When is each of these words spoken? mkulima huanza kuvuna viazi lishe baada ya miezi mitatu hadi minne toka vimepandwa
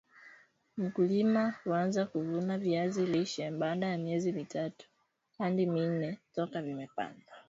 mkulima 0.77 1.53
huanza 1.63 2.05
kuvuna 2.05 2.57
viazi 2.57 3.05
lishe 3.05 3.51
baada 3.51 3.87
ya 3.87 3.97
miezi 3.97 4.31
mitatu 4.31 4.87
hadi 5.37 5.65
minne 5.65 6.19
toka 6.35 6.61
vimepandwa 6.61 7.33